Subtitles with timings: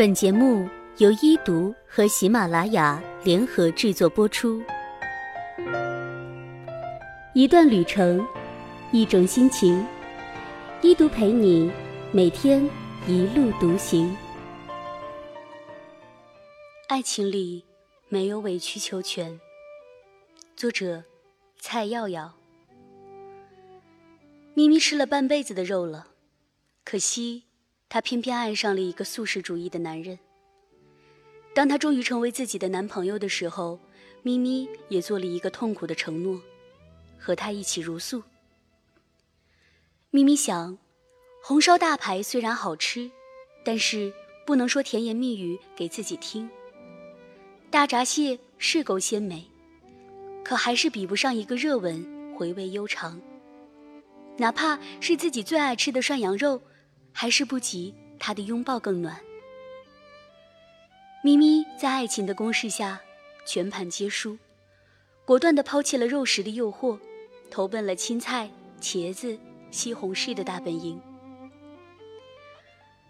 [0.00, 4.62] 本节目由一读和喜马拉雅联合制作播出。
[7.34, 8.26] 一段旅程，
[8.92, 9.86] 一种心情，
[10.80, 11.70] 一读陪你
[12.12, 12.66] 每天
[13.06, 14.16] 一路独行。
[16.88, 17.62] 爱情里
[18.08, 19.38] 没有委曲求全。
[20.56, 21.04] 作者：
[21.58, 22.32] 蔡耀耀。
[24.54, 26.06] 咪咪吃了半辈子的肉了，
[26.86, 27.49] 可惜。
[27.90, 30.18] 她偏偏爱上了一个素食主义的男人。
[31.52, 33.78] 当她终于成为自己的男朋友的时候，
[34.22, 36.40] 咪咪也做了一个痛苦的承诺，
[37.18, 38.22] 和他一起茹素。
[40.10, 40.78] 咪咪想，
[41.42, 43.10] 红烧大排虽然好吃，
[43.64, 44.12] 但是
[44.46, 46.48] 不能说甜言蜜语给自己听。
[47.70, 49.44] 大闸蟹是够鲜美，
[50.44, 53.20] 可还是比不上一个热吻，回味悠长。
[54.36, 56.62] 哪怕是自己最爱吃的涮羊肉。
[57.12, 59.20] 还是不及他的拥抱更暖。
[61.22, 63.00] 咪咪在爱情的攻势下，
[63.44, 64.38] 全盘皆输，
[65.24, 66.98] 果断地抛弃了肉食的诱惑，
[67.50, 68.50] 投奔了青菜、
[68.80, 69.38] 茄子、
[69.70, 71.00] 西红柿的大本营。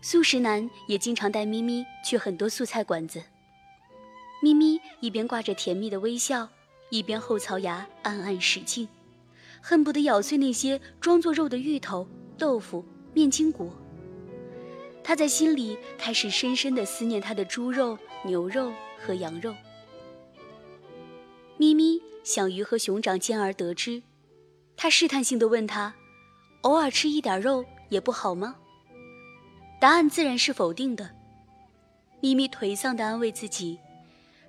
[0.00, 3.24] 素食男也经常带咪咪去很多素菜馆子，
[4.40, 6.48] 咪咪一边挂着甜蜜的微笑，
[6.90, 8.88] 一边后槽牙暗暗使劲，
[9.60, 12.06] 恨不得咬碎那些装作肉的芋头、
[12.38, 13.68] 豆腐、面筋果。
[15.06, 19.54] 他在心里开始深深的思念他的猪肉、牛肉和羊肉。
[21.58, 24.02] 咪咪想鱼和熊掌兼而得之，
[24.76, 25.94] 他试探性的问他
[26.62, 28.56] ：“偶尔吃一点肉也不好吗？”
[29.80, 31.08] 答案自然是否定的。
[32.20, 33.78] 咪咪颓丧的安慰自己：“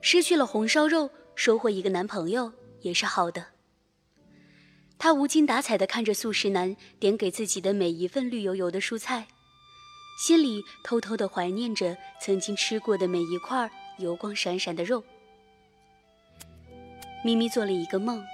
[0.02, 3.45] 失去了红烧肉，收获一个男朋友也是好的。”
[4.97, 9.28] 他无精打采的看着素食男点给自己的每一份绿油油的蔬菜。
[10.18, 15.03] 心里偷偷的怀念着曾经吃过的每一块油光闪闪的肉。
[17.24, 18.25] 咪咪做了一个梦，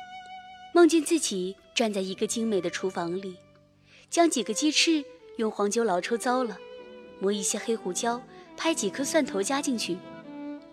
[0.73, 3.35] 梦见自己站在一个精美的厨房里，
[4.09, 5.03] 将几个鸡翅
[5.37, 6.57] 用黄酒老抽糟了，
[7.19, 8.21] 磨一些黑胡椒，
[8.55, 9.97] 拍几颗蒜头加进去，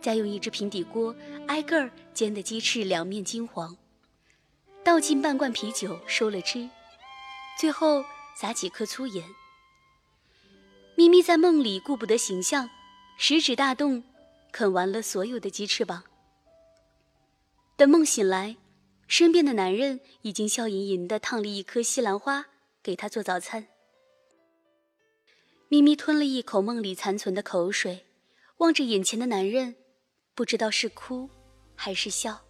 [0.01, 1.13] 再用一只平底锅
[1.49, 3.77] 挨个儿煎的鸡翅两面金黄，
[4.84, 6.71] 倒进半罐啤酒收了汁，
[7.59, 8.05] 最后
[8.37, 9.25] 撒几颗粗盐。
[11.23, 12.69] 在梦里顾不得形象，
[13.17, 14.03] 食指大动，
[14.53, 16.05] 啃完了所有的鸡翅膀。
[17.77, 18.57] 等梦醒来，
[19.09, 22.47] 身边的男人已经笑盈盈地烫了一颗西兰花
[22.83, 23.67] 给她做早餐。
[25.69, 28.07] 咪咪吞了一口梦里残存的口水，
[28.59, 29.77] 望着眼前的男人，
[30.35, 31.31] 不知道是哭
[31.75, 32.41] 还是笑。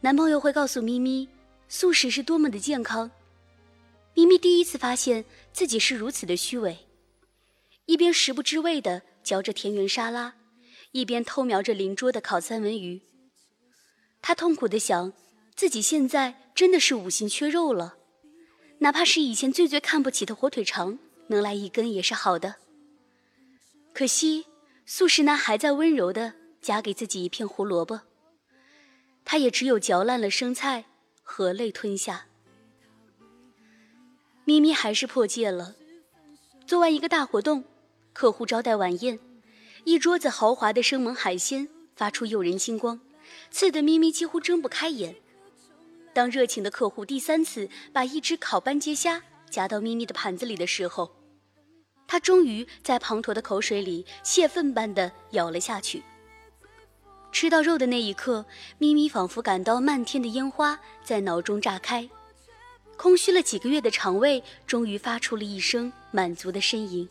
[0.00, 1.28] 男朋友会告诉咪咪，
[1.68, 3.10] 素食是多么的健康。
[4.14, 6.86] 咪咪第一次发现自己是如此的虚伪，
[7.86, 10.34] 一边食不知味地嚼着田园沙拉，
[10.92, 13.02] 一边偷瞄着邻桌的烤三文鱼。
[14.22, 15.12] 他痛苦地想，
[15.56, 17.96] 自己现在真的是五行缺肉了，
[18.78, 22.56] 哪怕是以前最最看不起的火腿肠，能来一根也是好的。
[23.92, 24.46] 可惜
[24.86, 28.00] 素食男还在温柔地夹给自己一片胡萝卜，
[29.24, 30.84] 他也只有嚼烂了生菜，
[31.22, 32.26] 和泪吞下。
[34.44, 35.74] 咪咪还是破戒了。
[36.66, 37.64] 做完一个大活动，
[38.12, 39.18] 客户招待晚宴，
[39.84, 43.00] 一桌子豪华的生猛海鲜发出诱人金光，
[43.50, 45.14] 刺得咪咪几乎睁不开眼。
[46.12, 51.10] 当热情的客户第三次把一只烤斑节虾夹到咪咪的盘子里的时候，
[52.06, 56.02] 他终于在滂沱的口水里泄愤般的咬了下去。
[57.32, 58.46] 吃到肉的那一刻，
[58.78, 62.08] 咪咪仿佛感到漫天的烟花在脑中炸开。
[62.96, 67.08] 空虚了几个月的肠胃，终于发出了一声满足的呻吟。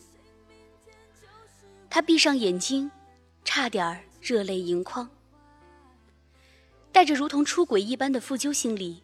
[1.90, 2.90] 他闭上眼睛，
[3.46, 5.08] 差点热泪盈眶。
[6.92, 9.02] 带着如同出轨一般的负疚心理，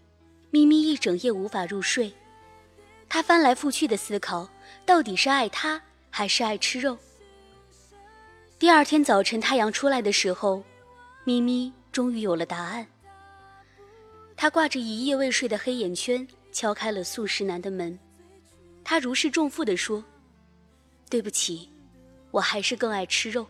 [0.51, 2.13] 咪咪一整夜无法入睡。
[3.07, 4.49] 他翻来覆去的思考，
[4.85, 6.97] 到底是爱他还是爱吃肉。
[8.57, 10.63] 第二天早晨太阳出来的时候，
[11.23, 12.87] 咪咪终于有了答案。
[14.35, 16.27] 他挂着一夜未睡的黑眼圈。
[16.51, 17.97] 敲开了素食男的门，
[18.83, 20.03] 他如释重负地说
[21.09, 21.69] ：“对不起，
[22.31, 23.47] 我还是更爱吃肉。”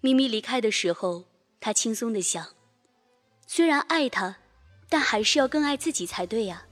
[0.00, 1.24] 咪咪离开的时候，
[1.60, 2.46] 他轻松地想
[3.46, 4.36] ：“虽然爱他，
[4.88, 6.64] 但还是要更爱自己才对呀。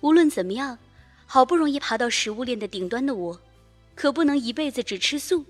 [0.00, 0.78] 无论怎么样，
[1.26, 3.40] 好不容易爬到食物链的顶端的我，
[3.94, 5.44] 可不能一辈子只吃素。”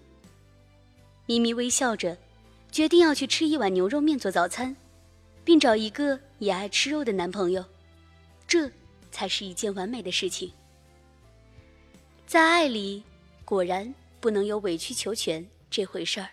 [1.27, 2.17] 咪咪微笑着，
[2.71, 4.77] 决定要去吃一碗牛肉面做早餐。
[5.45, 7.65] 并找一个也爱吃肉的男朋友，
[8.47, 8.71] 这
[9.11, 10.53] 才是一件完美的事情。
[12.27, 13.03] 在爱里，
[13.47, 16.29] 果然不能有委曲求全这回事儿。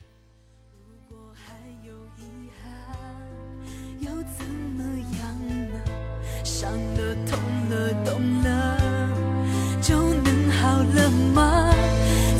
[6.43, 8.51] 伤了，痛了，懂了，
[9.81, 11.73] 就能好了吗？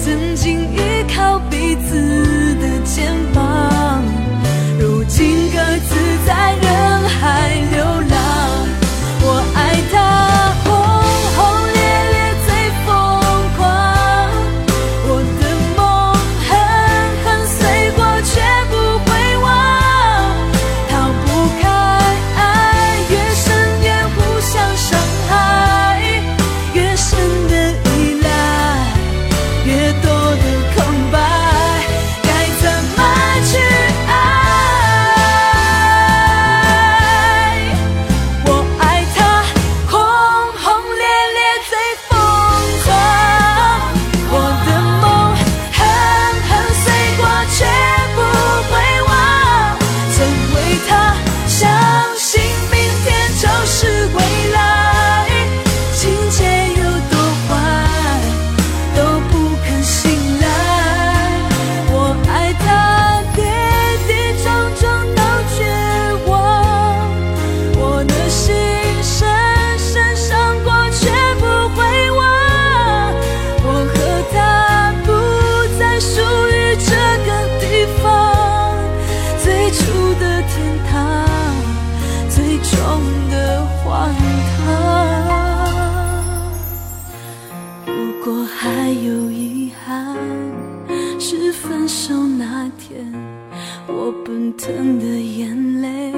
[0.04, 3.41] 曾经依靠彼此的肩膀，
[83.92, 84.16] 的荒
[84.56, 84.66] 唐。
[87.86, 87.92] 如
[88.24, 90.18] 果还有遗憾，
[91.20, 93.06] 是分手那天，
[93.88, 96.14] 我奔腾的眼泪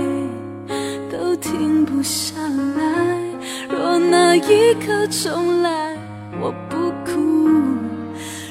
[1.11, 2.35] 都停不下
[2.77, 2.83] 来。
[3.69, 5.97] 若那一刻重来，
[6.39, 7.11] 我不哭，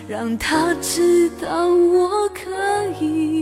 [0.09, 2.51] 让他知道我可
[3.01, 3.42] 以。